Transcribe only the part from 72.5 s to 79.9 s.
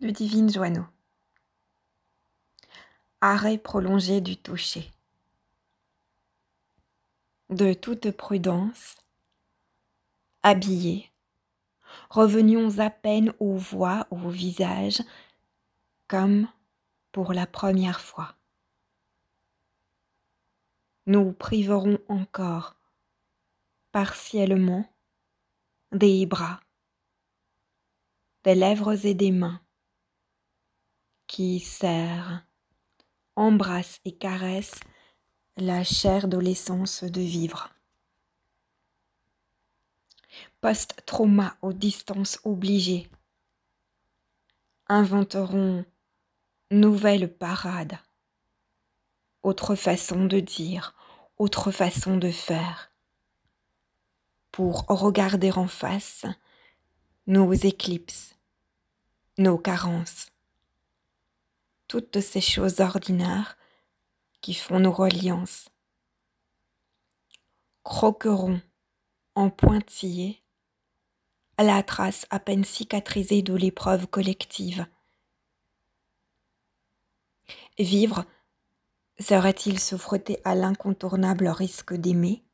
cicatrisée de l'épreuve collective. Vivre serait-il